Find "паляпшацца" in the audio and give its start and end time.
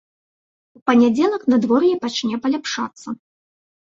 2.47-3.07